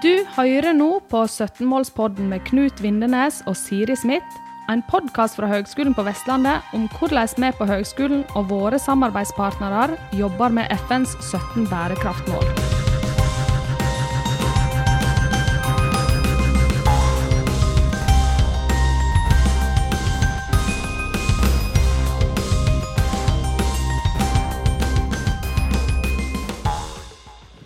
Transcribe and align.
Du 0.00 0.22
hører 0.32 0.72
nå 0.72 0.94
på 1.12 1.18
17-målspodden 1.28 2.30
med 2.30 2.40
Knut 2.46 2.78
Vindenes 2.80 3.42
og 3.44 3.52
Siri 3.60 3.92
Smith, 4.00 4.38
en 4.72 4.80
podkast 4.88 5.36
fra 5.36 5.50
Høgskolen 5.50 5.92
på 5.92 6.06
Vestlandet 6.06 6.72
om 6.72 6.86
hvordan 6.94 7.28
vi 7.36 7.50
på 7.58 7.68
høgskolen 7.68 8.22
og 8.32 8.48
våre 8.48 8.80
samarbeidspartnere 8.80 9.98
jobber 10.16 10.56
med 10.56 10.72
FNs 10.88 11.12
17 11.20 11.68
bærekraftmål. 11.68 12.48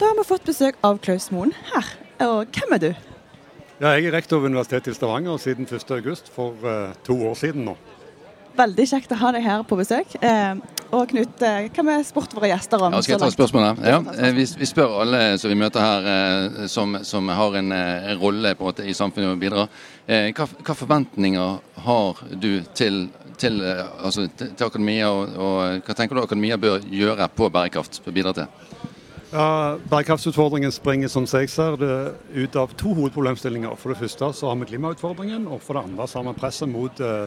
Da 0.00 0.10
har 0.10 0.18
vi 0.18 0.32
fått 0.34 0.50
besøk 0.50 0.82
av 0.82 0.98
Klaus 0.98 1.30
Moen 1.30 1.54
her. 1.70 2.03
Og 2.24 2.46
hvem 2.54 2.76
er 2.76 2.82
du? 2.82 2.92
Ja, 3.80 3.90
jeg 3.96 4.06
er 4.08 4.14
rektor 4.14 4.40
ved 4.40 4.54
Universitetet 4.54 4.94
i 4.94 4.96
Stavanger 4.96 5.36
siden 5.42 5.66
1.8 5.66 6.30
for 6.32 6.54
uh, 6.64 6.94
to 7.04 7.18
år 7.28 7.34
siden 7.36 7.66
nå. 7.68 7.74
Veldig 8.54 8.84
kjekt 8.86 9.10
å 9.10 9.18
ha 9.18 9.32
deg 9.34 9.42
her 9.42 9.64
på 9.66 9.76
besøk. 9.78 10.12
Eh, 10.22 10.60
og 10.94 11.08
Knut, 11.10 11.40
eh, 11.42 11.64
hva 11.74 11.84
med 11.88 12.04
spurt 12.06 12.36
våre 12.36 12.52
gjester 12.52 12.78
om? 12.86 12.94
Ja, 12.94 13.00
skal 13.02 13.16
jeg 13.16 13.22
ta 13.24 13.30
spørsmålet? 13.34 13.80
Ja, 13.82 13.96
eh, 14.14 14.30
vi, 14.36 14.44
vi, 14.60 14.68
spør 14.70 14.94
alle 15.02 15.22
som 15.42 15.50
vi 15.50 15.56
møter 15.58 15.82
her 15.82 16.06
eh, 16.12 16.60
som, 16.70 16.94
som, 17.02 17.32
har 17.34 17.58
en, 17.58 17.72
eh, 17.74 18.12
en 18.12 18.20
rolle 18.20 18.54
på 18.54 18.62
en 18.62 18.70
måte, 18.70 18.86
i 18.86 18.94
samfunnet 18.94 19.32
og 19.32 19.42
bidrar. 19.42 19.74
Eh, 20.06 20.30
hva, 20.36 20.46
hva, 20.46 20.78
forventninger 20.78 21.58
har 21.88 22.22
du 22.30 22.48
til, 22.78 23.08
til, 23.42 23.58
altså, 23.66 24.28
til, 24.38 24.54
til 24.54 24.68
akademia, 24.68 25.10
og, 25.10 25.34
og, 25.34 25.82
hva 25.82 25.98
tenker 25.98 26.14
du 26.14 26.22
akademia 26.22 26.60
bør 26.60 26.86
gjøre 26.86 27.28
på 27.34 27.50
bærekraft? 27.50 28.04
bidra 28.06 28.36
til? 28.38 28.73
Ja, 29.34 29.78
Bærekraftsutfordringen 29.90 30.70
springer 30.70 31.10
som 31.10 31.24
jeg 31.26 31.48
ser 31.50 31.74
det 31.80 31.94
ut 32.36 32.54
av 32.54 32.70
to 32.78 32.92
hovedproblemstillinger. 32.94 33.72
For 33.74 33.90
det 33.90 33.98
første 33.98 34.28
så 34.30 34.46
har 34.46 34.60
vi 34.60 34.68
klimautfordringen, 34.70 35.48
og 35.50 35.58
for 35.58 35.74
det 35.74 35.88
andre 35.88 36.06
så 36.06 36.20
har 36.20 36.28
vi 36.28 36.38
presset 36.38 36.70
mot 36.70 37.02
eh, 37.02 37.26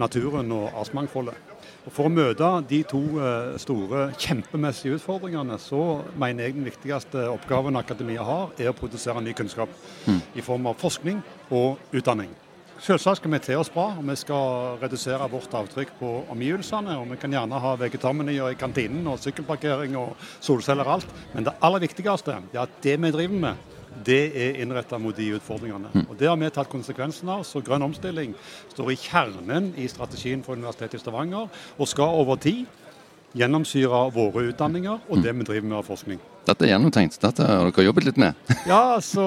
naturen 0.00 0.48
og 0.56 0.70
artsmangfoldet. 0.80 1.36
Og 1.84 1.92
For 1.92 2.08
å 2.08 2.14
møte 2.14 2.48
de 2.70 2.80
to 2.88 3.02
uh, 3.20 3.52
store 3.62 4.08
kjempemessige 4.18 4.96
utfordringene, 4.96 5.54
så 5.62 6.00
mener 6.18 6.48
jeg 6.48 6.56
den 6.56 6.66
viktigste 6.66 7.28
oppgaven 7.30 7.78
akademia 7.78 8.24
har, 8.26 8.50
er 8.58 8.72
å 8.72 8.74
produsere 8.74 9.22
ny 9.22 9.36
kunnskap. 9.36 9.70
Mm. 10.08 10.18
I 10.34 10.42
form 10.42 10.66
av 10.72 10.80
forskning 10.80 11.20
og 11.54 11.78
utdanning. 11.94 12.32
Selvsagt 12.76 13.22
skal 13.22 13.32
vi 13.32 13.38
til 13.40 13.56
oss 13.56 13.70
bra, 13.72 13.86
og 13.96 14.04
vi 14.04 14.14
skal 14.20 14.76
redusere 14.82 15.28
vårt 15.32 15.54
avtrykk 15.56 15.94
på 15.96 16.10
omgivelsene. 16.32 16.98
og 17.00 17.08
Vi 17.10 17.16
kan 17.16 17.32
gjerne 17.32 17.60
ha 17.60 17.72
vegetarmenyer 17.80 18.52
i 18.52 18.58
kantinen 18.60 19.06
og 19.08 19.18
sykkelparkering 19.18 19.96
og 19.96 20.12
solceller 20.40 20.84
og 20.84 20.98
alt. 20.98 21.14
Men 21.32 21.48
det 21.48 21.56
aller 21.64 21.80
viktigste 21.80 22.36
er 22.36 22.60
at 22.60 22.76
det 22.82 22.98
vi 23.00 23.10
driver 23.10 23.40
med, 23.46 23.54
det 24.04 24.36
er 24.36 24.60
innretta 24.60 24.98
mot 25.00 25.16
de 25.16 25.30
utfordringene. 25.38 25.88
Mm. 25.94 26.06
Og 26.10 26.18
Det 26.18 26.28
har 26.28 26.36
vi 26.36 26.50
tatt 26.50 26.68
konsekvensen 26.68 27.28
av. 27.28 27.44
Så 27.48 27.64
grønn 27.64 27.82
omstilling 27.82 28.34
står 28.74 28.92
i 28.92 28.96
kjernen 29.00 29.72
i 29.76 29.88
strategien 29.88 30.44
for 30.44 30.52
Universitetet 30.52 31.00
i 31.00 31.02
Stavanger, 31.02 31.48
og 31.78 31.88
skal 31.88 32.20
over 32.20 32.36
tid 32.36 32.66
gjennomsyre 33.36 34.06
våre 34.14 34.48
utdanninger 34.50 35.00
og 35.08 35.22
det 35.22 35.32
vi 35.36 35.44
driver 35.44 35.68
med 35.68 35.78
av 35.80 35.88
forskning. 35.88 36.20
Dette 36.46 36.62
er 36.64 36.76
gjennomtenkt. 36.76 37.18
Dette 37.20 37.42
har 37.42 37.66
dere 37.66 37.84
jobbet 37.88 38.06
litt 38.06 38.20
med? 38.20 38.36
ja, 38.68 39.00
så 39.02 39.24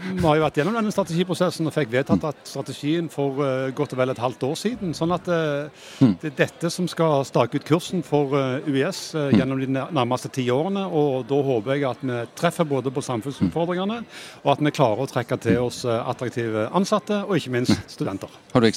vi 0.00 0.22
har 0.24 0.38
jo 0.38 0.42
vært 0.44 0.58
gjennom 0.60 0.76
denne 0.76 0.92
strategiprosessen 0.94 1.68
og 1.68 1.74
fikk 1.74 1.90
vedtatt 1.92 2.24
at 2.28 2.40
strategien 2.48 3.08
for 3.12 3.40
uh, 3.42 3.70
godt 3.76 3.94
og 3.94 4.00
vel 4.00 4.12
et 4.12 4.20
halvt 4.22 4.46
år 4.48 4.58
siden. 4.58 4.92
Sånn 4.96 5.14
at 5.14 5.28
uh, 5.30 5.88
det 6.22 6.30
er 6.30 6.36
dette 6.38 6.70
som 6.72 6.88
skal 6.90 7.24
stake 7.28 7.58
ut 7.58 7.66
kursen 7.68 8.04
for 8.06 8.36
uh, 8.36 8.68
UiS 8.68 9.02
gjennom 9.34 9.60
de 9.60 9.68
nærmeste 9.72 10.30
ti 10.32 10.46
årene. 10.52 10.84
Og 10.88 11.26
da 11.30 11.40
håper 11.46 11.74
jeg 11.76 11.88
at 11.90 12.04
vi 12.06 12.20
treffer 12.38 12.68
både 12.68 12.92
på 12.94 13.04
samfunnsutfordringene, 13.04 14.02
og 14.44 14.52
at 14.54 14.62
vi 14.64 14.74
klarer 14.74 15.04
å 15.04 15.10
trekke 15.10 15.40
til 15.42 15.60
oss 15.66 15.82
attraktive 15.86 16.68
ansatte, 16.76 17.22
og 17.26 17.36
ikke 17.38 17.56
minst 17.56 17.74
studenter. 17.92 18.30
Har 18.52 18.64
du, 18.64 18.70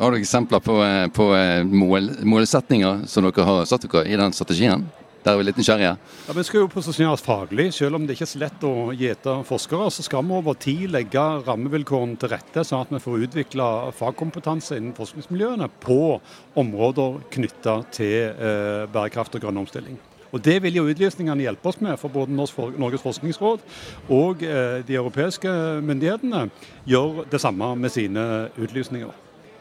har 0.00 0.14
du 0.14 0.18
eksempler 0.18 0.64
på, 0.64 0.78
på 1.16 1.28
mål, 1.70 2.14
målsetninger 2.24 3.06
som 3.10 3.26
dere 3.28 3.46
har 3.46 3.68
satt 3.68 3.86
dere 3.86 4.06
i 4.08 4.18
den 4.20 4.36
strategien? 4.36 4.88
Der 5.20 5.34
er 5.34 5.36
vi 5.36 5.44
litt 5.44 5.58
nysgjerrige. 5.60 5.96
Ja, 6.00 6.32
Vi 6.32 6.42
skal 6.48 6.62
jo 6.62 6.68
posisjonere 6.72 7.12
oss 7.12 7.24
faglig. 7.24 7.66
Selv 7.76 7.98
om 7.98 8.06
det 8.06 8.14
ikke 8.16 8.24
er 8.24 8.30
så 8.30 8.40
lett 8.40 8.62
å 8.64 8.74
gjete 8.96 9.34
forskere, 9.44 9.90
så 9.92 10.04
skal 10.06 10.24
vi 10.24 10.36
over 10.38 10.56
tid 10.56 10.86
legge 10.94 11.24
rammevilkårene 11.44 12.16
til 12.20 12.32
rette, 12.32 12.64
sånn 12.64 12.86
at 12.86 12.94
vi 12.94 13.02
får 13.04 13.26
utvikla 13.26 13.66
fagkompetanse 13.98 14.78
innen 14.80 14.96
forskningsmiljøene 14.96 15.68
på 15.84 16.20
områder 16.56 17.20
knytta 17.36 17.82
til 17.92 18.30
eh, 18.32 18.86
bærekraft 18.88 19.36
og 19.36 19.44
grønn 19.44 19.60
omstilling. 19.60 20.00
Og 20.32 20.40
Det 20.40 20.60
vil 20.62 20.78
jo 20.78 20.86
utlysningene 20.88 21.42
hjelpe 21.42 21.68
oss 21.68 21.80
med, 21.82 21.98
for 21.98 22.08
både 22.08 22.32
Norges 22.32 23.02
forskningsråd 23.02 23.64
og 24.08 24.44
eh, 24.46 24.80
de 24.86 24.96
europeiske 24.96 25.52
myndighetene 25.84 26.46
gjør 26.88 27.26
det 27.30 27.42
samme 27.42 27.74
med 27.76 27.92
sine 27.92 28.24
utlysninger. 28.56 29.10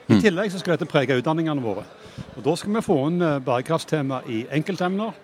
I 0.10 0.16
mm. 0.18 0.22
tillegg 0.24 0.54
så 0.54 0.62
skal 0.62 0.78
dette 0.78 0.90
prege 0.90 1.18
utdanningene 1.20 1.62
våre. 1.62 1.84
Og 2.38 2.46
Da 2.46 2.56
skal 2.56 2.78
vi 2.78 2.86
få 2.86 3.02
inn 3.10 3.20
eh, 3.22 3.42
bærekraftstema 3.44 4.24
i 4.30 4.46
enkeltemner. 4.56 5.18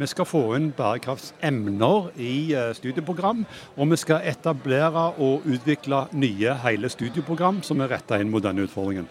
Vi 0.00 0.06
skal 0.08 0.24
få 0.24 0.40
inn 0.56 0.70
bærekraftsemner 0.72 2.06
i 2.16 2.54
eh, 2.56 2.70
studieprogram, 2.72 3.42
og 3.76 3.90
vi 3.90 3.98
skal 4.00 4.24
etablere 4.30 5.10
og 5.20 5.44
utvikle 5.44 6.06
nye 6.16 6.54
hele 6.62 6.88
studieprogram 6.88 7.58
som 7.66 7.82
er 7.84 7.92
retta 7.92 8.16
inn 8.16 8.30
mot 8.32 8.40
denne 8.40 8.64
utfordringen. 8.64 9.10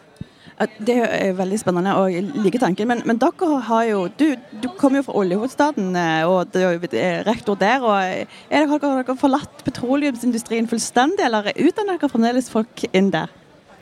Det 0.82 0.98
er 0.98 1.38
veldig 1.38 1.60
spennende 1.62 1.94
og 1.96 2.10
jeg 2.12 2.26
liker 2.42 2.66
tanken. 2.66 2.90
Men, 2.90 3.06
men, 3.06 3.22
dere 3.22 3.62
har 3.70 3.86
jo 3.88 4.02
Du, 4.18 4.26
du 4.34 4.68
kommer 4.82 5.00
jo 5.00 5.06
fra 5.08 5.20
oljehovedstaden 5.22 5.94
og 6.28 6.50
du 6.52 6.60
er 6.60 7.24
rektor 7.30 7.56
der. 7.56 7.86
og 7.86 7.96
er 8.02 8.26
dere, 8.50 8.68
Har 8.74 8.82
dere 9.06 9.16
forlatt 9.22 9.64
petroleumsindustrien 9.64 10.68
fullstendig, 10.68 11.24
eller 11.30 11.54
utdanner 11.54 12.02
dere 12.02 12.12
fremdeles 12.12 12.50
folk 12.50 12.90
inn 12.92 13.14
der? 13.14 13.30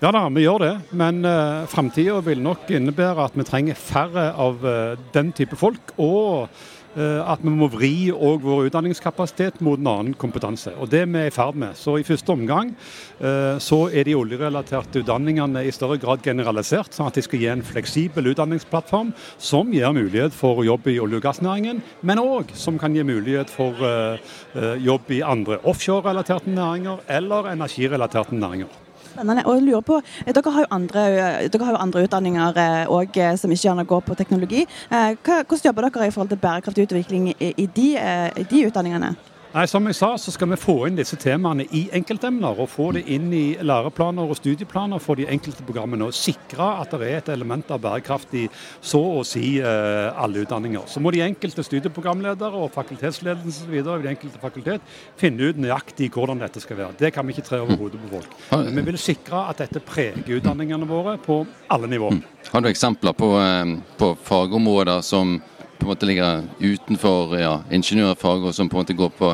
Ja 0.04 0.12
da, 0.14 0.28
vi 0.30 0.44
gjør 0.44 0.62
det. 0.62 0.74
Men 0.92 1.24
uh, 1.26 1.66
framtida 1.72 2.20
vil 2.22 2.44
nok 2.46 2.68
innebære 2.70 3.32
at 3.32 3.38
vi 3.40 3.48
trenger 3.48 3.80
færre 3.80 4.34
av 4.38 4.60
uh, 4.62 5.00
den 5.16 5.32
type 5.34 5.58
folk. 5.58 5.96
og 5.98 6.52
Eh, 6.87 6.87
at 6.98 7.44
vi 7.44 7.52
må 7.54 7.68
vri 7.70 8.10
og 8.12 8.42
vår 8.42 8.70
utdanningskapasitet 8.70 9.60
mot 9.66 9.80
en 9.80 9.90
annen 9.92 10.16
kompetanse. 10.18 10.74
Og 10.82 10.90
Det 10.90 11.04
er 11.04 11.12
vi 11.12 11.26
i 11.28 11.34
ferd 11.34 11.56
med. 11.56 11.76
Så 11.78 11.98
I 12.00 12.06
første 12.08 12.34
omgang 12.34 12.74
eh, 13.20 13.58
så 13.60 13.80
er 13.92 14.08
de 14.08 14.16
oljerelaterte 14.18 15.04
utdanningene 15.04 15.66
i 15.66 15.74
større 15.76 16.00
grad 16.02 16.24
generalisert, 16.26 16.94
sånn 16.96 17.10
at 17.12 17.18
de 17.18 17.26
skal 17.26 17.44
gi 17.44 17.52
en 17.52 17.66
fleksibel 17.66 18.32
utdanningsplattform 18.34 19.14
som 19.38 19.72
gir 19.74 19.94
mulighet 19.94 20.34
for 20.36 20.64
jobb 20.66 20.88
i 20.88 21.00
olje- 21.04 21.22
og 21.22 21.28
gassnæringen, 21.28 21.84
men 22.02 22.24
òg 22.24 22.56
som 22.58 22.80
kan 22.82 22.96
gi 22.96 23.06
mulighet 23.08 23.54
for 23.54 23.78
eh, 23.86 24.76
jobb 24.84 25.14
i 25.14 25.24
andre 25.26 25.62
offshore-relaterte 25.64 26.52
næringer 26.54 27.06
eller 27.20 27.54
energirelaterte 27.54 28.36
næringer. 28.36 28.87
Spennende. 29.18 29.46
Og 29.46 29.56
jeg 29.56 29.64
lurer 29.64 29.82
på, 29.82 30.02
eh, 30.26 30.34
Dere 30.34 30.52
har 30.52 30.62
jo 30.62 30.68
andre, 30.72 31.02
eh, 31.44 31.60
har 31.60 31.72
jo 31.72 31.78
andre 31.78 32.04
utdanninger 32.04 32.88
og, 32.90 33.18
eh, 33.18 33.36
som 33.36 33.52
ikke 33.52 33.68
gjerne 33.68 33.86
går 33.86 34.00
på 34.00 34.16
teknologi. 34.16 34.68
Hvordan 34.90 35.66
jobber 35.66 35.90
dere 35.90 36.08
i 36.08 36.12
forhold 36.12 36.30
til 36.30 36.38
bærekraftig 36.38 36.84
utvikling 36.84 37.34
i, 37.40 37.66
de, 37.76 37.98
i 38.38 38.44
de 38.44 38.68
utdanningene? 38.68 39.16
Nei, 39.58 39.66
Som 39.66 39.88
jeg 39.90 39.96
sa, 39.98 40.12
så 40.22 40.30
skal 40.30 40.52
vi 40.52 40.58
få 40.62 40.74
inn 40.86 40.98
disse 41.00 41.18
temaene 41.18 41.64
i 41.74 41.88
enkeltemner. 41.98 42.60
Og 42.62 42.70
få 42.70 42.92
det 42.94 43.08
inn 43.10 43.32
i 43.34 43.56
læreplaner 43.58 44.30
og 44.30 44.38
studieplaner 44.38 45.02
for 45.02 45.18
de 45.18 45.26
enkelte 45.34 45.66
programmene. 45.66 46.06
Og 46.06 46.14
sikre 46.14 46.68
at 46.84 46.94
det 46.94 47.08
er 47.08 47.18
et 47.24 47.32
element 47.34 47.72
av 47.74 47.82
bærekraft 47.82 48.36
i 48.38 48.44
så 48.86 49.02
å 49.02 49.24
si 49.26 49.56
eh, 49.58 50.12
alle 50.14 50.44
utdanninger. 50.46 50.86
Så 50.86 51.02
må 51.02 51.10
de 51.16 51.24
enkelte 51.26 51.66
studieprogramledere 51.66 52.54
og 52.54 52.70
fakultetsledelsen 52.76 53.66
osv. 53.66 53.74
i 53.80 53.84
de 54.06 54.14
enkelte 54.14 54.44
fakultet 54.44 54.94
finne 55.18 55.50
ut 55.50 55.58
nøyaktig 55.66 56.12
hvordan 56.14 56.46
dette 56.46 56.62
skal 56.62 56.84
være. 56.84 57.00
Det 57.02 57.14
kan 57.18 57.26
vi 57.26 57.34
ikke 57.34 57.50
tre 57.50 57.64
over 57.66 57.82
hodet 57.82 58.04
på 58.04 58.14
folk. 58.14 58.40
Men 58.54 58.78
vi 58.78 58.92
vil 58.92 59.02
sikre 59.02 59.48
at 59.50 59.66
dette 59.66 59.82
preger 59.82 60.38
utdanningene 60.38 60.86
våre 60.86 61.18
på 61.18 61.42
alle 61.74 61.90
nivåer. 61.90 62.22
Har 62.54 62.62
du 62.62 62.70
eksempler 62.70 63.18
på, 63.18 63.34
eh, 63.42 63.78
på 63.98 64.14
fagområder 64.22 65.02
som 65.02 65.40
på 65.78 65.86
en 65.86 65.92
måte 65.94 66.10
ligger 66.10 66.44
utenfor 66.60 67.38
ja, 67.40 67.54
ingeniørfag, 67.72 68.50
og 68.50 68.56
som 68.56 68.70
på 68.70 68.78
en 68.78 68.86
måte 68.86 68.98
går 68.98 69.14
på 69.18 69.34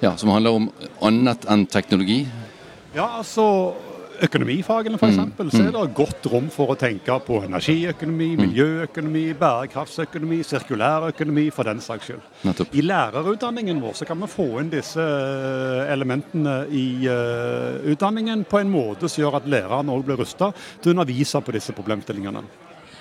ja, 0.00 0.14
som 0.16 0.30
handler 0.30 0.56
om 0.56 0.70
annet 1.04 1.44
enn 1.50 1.66
teknologi? 1.70 2.22
Ja, 2.94 3.18
altså 3.20 3.44
økonomifagene 4.24 4.98
f.eks., 4.98 5.18
mm. 5.38 5.50
så 5.52 5.62
er 5.62 5.72
det 5.74 5.82
godt 5.96 6.26
rom 6.32 6.48
for 6.52 6.72
å 6.72 6.76
tenke 6.78 7.14
på 7.24 7.40
energiøkonomi, 7.46 8.28
mm. 8.34 8.42
miljøøkonomi, 8.42 9.24
bærekraftsøkonomi, 9.38 10.40
sirkulærøkonomi 10.46 11.48
for 11.54 11.70
den 11.70 11.82
saks 11.84 12.08
skyld. 12.08 12.24
Nettopp. 12.48 12.74
I 12.74 12.84
lærerutdanningen 12.86 13.82
vår 13.82 13.98
så 14.00 14.08
kan 14.08 14.20
vi 14.22 14.30
få 14.32 14.48
inn 14.62 14.72
disse 14.72 15.02
eh, 15.02 15.92
elementene 15.92 16.60
i 16.74 16.86
uh, 17.06 17.78
utdanningen 17.92 18.46
på 18.48 18.62
en 18.62 18.72
måte 18.72 19.10
som 19.10 19.22
gjør 19.22 19.40
at 19.40 19.50
læreren 19.50 19.92
òg 19.94 20.06
blir 20.08 20.18
rusta 20.20 20.50
til 20.82 20.92
å 20.92 20.96
undervise 20.96 21.42
på 21.44 21.54
disse 21.54 21.76
problemstillingene. 21.76 22.42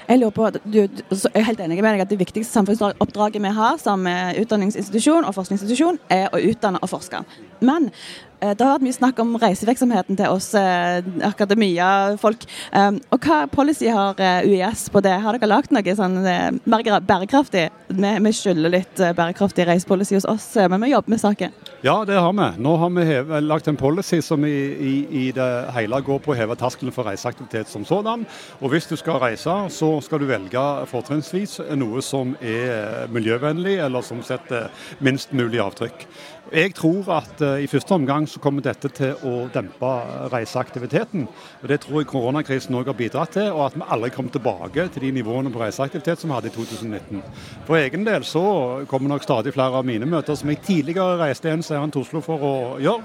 Jeg 0.07 0.21
lurer 0.21 0.35
på, 0.35 0.49
du, 0.63 0.79
jeg 0.79 1.33
er 1.33 1.47
helt 1.49 1.59
enig 1.63 1.81
med 1.81 1.97
deg 1.97 2.05
at 2.05 2.11
Det 2.13 2.19
viktigste 2.19 2.53
samfunnsoppdraget 2.53 3.44
vi 3.44 3.51
har 3.57 3.77
som 3.81 4.07
utdanningsinstitusjon 4.07 5.27
og 5.27 5.35
forskningsinstitusjon, 5.35 5.99
er 6.09 6.29
å 6.31 6.39
utdanne 6.39 6.79
og 6.81 6.91
forske. 6.91 7.23
Men 7.59 7.91
Eh, 7.91 8.26
det 8.42 8.62
har 8.62 8.75
vært 8.75 8.86
mye 8.86 8.95
snakk 8.98 9.22
om 9.24 9.36
reisevirksomheten 9.42 10.18
til 10.19 10.34
oss 10.34 10.51
eh, 10.57 11.00
akademia-folk. 11.25 12.45
Um, 12.72 13.00
og 13.13 13.25
hva 13.25 13.39
policy 13.50 13.89
har 13.94 14.19
UiS 14.45 14.88
på 14.94 15.01
det? 15.06 15.16
Har 15.24 15.38
dere 15.38 15.50
lagd 15.50 15.74
noe 15.74 15.95
sånn 15.98 16.19
mer 16.22 17.01
bærekraftig? 17.07 17.68
Vi, 17.88 18.34
skylder 18.36 18.74
litt 18.74 19.00
bærekraftig 19.00 19.66
reisepolicy 19.69 20.18
hos 20.18 20.28
oss, 20.30 20.48
men 20.69 20.81
vi 20.84 20.92
jobber 20.92 21.16
med 21.16 21.22
saken. 21.24 21.56
Ja, 21.86 22.01
det 22.06 22.18
har 22.19 22.34
vi. 22.34 22.48
Nå 22.62 22.75
har 22.81 22.89
vi 22.89 23.42
lagt 23.45 23.68
en 23.68 23.78
policy 23.80 24.22
som 24.22 24.45
i, 24.45 24.51
i, 24.51 24.94
i, 25.22 25.25
det 25.31 25.48
hele 25.75 26.01
går 26.04 26.19
på 26.25 26.33
å 26.33 26.38
heve 26.38 26.57
terskelen 26.60 26.94
for 26.94 27.07
reiseaktivitet 27.07 27.69
som 27.72 27.86
sådan. 27.86 28.25
Og 28.60 28.74
hvis 28.74 28.90
du 28.90 28.95
skal 29.00 29.22
reise, 29.22 29.56
så 29.74 29.92
skal 30.04 30.22
du 30.22 30.28
velge 30.30 30.63
fortrinnsvis 30.92 31.60
noe 31.78 32.04
som 32.06 32.36
er 32.42 33.07
miljøvennlig, 33.13 33.78
eller 33.86 34.06
som 34.06 34.24
setter 34.25 34.72
minst 35.04 35.33
mulig 35.38 35.62
avtrykk. 35.63 36.07
Jeg 36.47 36.73
tror 36.77 37.09
at 37.11 37.41
uh, 37.44 37.57
i 37.59 37.67
første 37.67 37.91
omgang 37.91 38.27
så 38.29 38.39
kommer 38.39 38.63
dette 38.63 38.88
til 38.95 39.25
å 39.27 39.47
dempe 39.51 39.89
reiseaktiviteten. 40.31 41.25
og 41.61 41.67
Det 41.67 41.79
tror 41.83 41.99
jeg 41.99 42.07
koronakrisen 42.07 42.77
òg 42.79 42.88
har 42.88 42.95
bidratt 42.95 43.33
til, 43.35 43.49
og 43.51 43.65
at 43.65 43.75
vi 43.75 43.83
aldri 43.83 44.09
kommer 44.15 44.31
tilbake 44.31 44.88
til 44.94 45.03
de 45.03 45.11
nivåene 45.19 45.51
på 45.51 45.59
reiseaktivitet 45.59 46.21
som 46.21 46.31
vi 46.31 46.38
hadde 46.38 46.47
i 46.47 46.55
2019. 46.55 47.23
For 47.67 47.81
egen 47.81 48.07
del 48.07 48.23
så 48.23 48.45
kommer 48.88 49.11
nok 49.11 49.27
stadig 49.27 49.53
flere 49.57 49.81
av 49.81 49.85
mine 49.88 50.07
møter 50.07 50.39
som 50.39 50.49
jeg 50.53 50.63
tidligere 50.63 51.19
reiste 51.19 51.51
en 51.51 51.65
seeren 51.65 51.91
til 51.91 52.05
Oslo 52.05 52.23
for 52.23 52.39
å 52.39 52.55
gjøre 52.79 53.03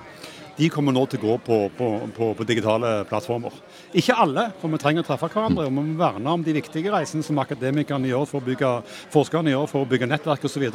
de 0.56 0.68
kommer 0.72 0.92
nå 0.92 1.04
til 1.08 1.20
å 1.20 1.22
gå 1.22 1.36
på, 1.46 1.58
på, 1.76 1.88
på, 2.12 2.28
på, 2.36 2.46
digitale 2.48 2.90
plattformer. 3.08 3.54
Ikke 3.96 4.16
alle, 4.20 4.48
for 4.60 4.72
vi 4.72 4.80
trenger 4.82 5.04
å 5.04 5.06
treffe 5.06 5.30
hverandre. 5.32 5.64
og 5.64 5.72
Vi 5.72 5.76
må 5.78 5.96
verne 5.98 6.34
om 6.36 6.44
de 6.44 6.54
viktige 6.56 6.92
reisene 6.92 7.24
som 7.24 7.40
akademikerne 7.40 8.10
gjør 8.10 8.26
for 8.28 8.42
å 8.42 8.46
bygge, 8.50 8.72
forskerne 9.14 9.54
gjør 9.54 9.70
for 9.70 9.86
å 9.86 9.88
bygge 9.88 10.10
nettverk 10.10 10.44
osv. 10.48 10.68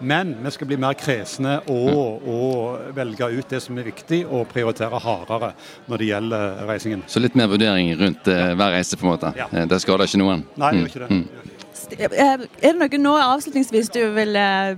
Men 0.00 0.32
vi 0.40 0.54
skal 0.56 0.70
bli 0.70 0.80
mer 0.80 0.96
kresne 0.98 1.58
og, 1.68 2.24
og, 2.24 2.90
velge 2.96 3.30
ut 3.36 3.52
det 3.52 3.62
som 3.62 3.78
er 3.78 3.90
viktig, 3.90 4.22
og 4.26 4.48
prioritere 4.50 5.00
hardere 5.04 5.52
når 5.90 6.00
det 6.02 6.10
gjelder 6.10 6.66
reisingen. 6.70 7.04
Så 7.10 7.22
litt 7.22 7.36
mer 7.38 7.50
vurdering 7.52 7.92
rundt 8.00 8.28
eh, 8.30 8.52
hver 8.56 8.76
reise, 8.78 8.96
på 8.96 9.06
en 9.06 9.14
måte. 9.14 9.34
Ja. 9.38 9.50
Eh, 9.52 9.68
det 9.68 9.82
skader 9.84 10.08
ikke 10.08 10.22
noen? 10.22 10.46
Nei, 10.60 10.72
det 10.74 10.84
gjør 10.84 10.92
ikke 10.94 11.06
det. 11.06 11.10
Mm. 11.20 11.56
Er 11.90 12.44
det 12.62 12.76
noe 12.78 12.98
nå 13.02 13.16
avslutningsvis 13.18 13.88
du 13.92 14.04
vil 14.14 14.36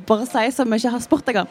bare 0.08 0.24
si 0.26 0.46
som 0.54 0.70
vi 0.70 0.80
ikke 0.80 0.94
har 0.94 1.02
spurt 1.04 1.28
deg 1.28 1.42
om? 1.42 1.50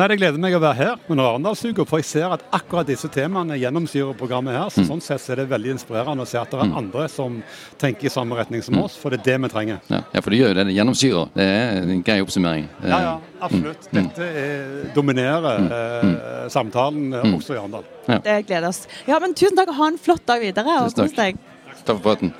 Nei, 0.00 0.06
Det 0.08 0.16
gleder 0.16 0.40
meg 0.40 0.54
å 0.56 0.60
være 0.62 0.78
her 0.78 1.10
under 1.12 1.26
Arendalsuka, 1.28 1.84
for 1.84 2.00
jeg 2.00 2.06
ser 2.08 2.32
at 2.32 2.44
akkurat 2.56 2.88
disse 2.88 3.08
temaene 3.12 3.58
gjennomsyrer 3.60 4.16
programmet 4.16 4.56
her. 4.56 4.70
så 4.72 4.80
mm. 4.80 4.86
Sånn 4.88 5.02
sett 5.04 5.26
er 5.34 5.42
det 5.42 5.50
veldig 5.50 5.74
inspirerende 5.74 6.24
å 6.24 6.30
se 6.30 6.38
at 6.40 6.48
det 6.48 6.56
er 6.56 6.70
mm. 6.70 6.76
andre 6.80 7.04
som 7.12 7.36
tenker 7.76 8.08
i 8.08 8.14
samme 8.14 8.38
retning 8.38 8.64
som 8.64 8.78
mm. 8.78 8.80
oss, 8.86 8.96
for 8.96 9.12
det 9.12 9.20
er 9.20 9.26
det 9.26 9.36
vi 9.44 9.52
trenger. 9.52 9.84
Ja, 9.92 10.00
ja 10.14 10.24
for 10.24 10.32
det 10.32 10.40
gjør 10.40 10.56
det. 10.56 10.66
Det 10.70 10.76
gjennomsyrer. 10.78 11.28
Det 11.36 11.48
er 11.52 11.92
en 11.98 12.02
grei 12.06 12.18
oppsummering. 12.24 12.66
Ja, 12.80 13.02
ja, 13.04 13.14
absolutt. 13.44 13.90
Mm. 13.90 13.98
Dette 14.00 14.32
er, 14.40 14.74
dominerer 14.96 15.68
eh, 15.68 16.12
samtalen 16.56 17.18
eh, 17.20 17.32
også 17.36 17.58
i 17.58 17.60
Arendal. 17.60 17.84
Ja. 18.08 18.22
Det 18.24 18.42
gleder 18.48 18.72
oss. 18.72 18.86
Ja, 19.04 19.20
men 19.20 19.36
Tusen 19.36 19.60
takk 19.60 19.74
og 19.74 19.82
ha 19.82 19.90
en 19.92 20.00
flott 20.00 20.24
dag 20.32 20.40
videre. 20.40 20.80
og 20.80 20.96
kos 20.96 21.18
deg. 21.18 21.44
Takk 21.84 21.98
for 21.98 22.06
praten. 22.08 22.32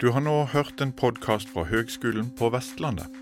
Du 0.00 0.08
har 0.16 0.24
nå 0.24 0.40
hørt 0.50 0.80
en 0.82 0.96
podkast 0.96 1.52
fra 1.52 1.68
Høgskolen 1.68 2.32
på 2.40 2.48
Vestlandet. 2.50 3.21